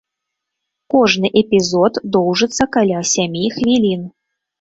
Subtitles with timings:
[0.93, 4.01] Кожны эпізод доўжыцца каля сямі хвілін.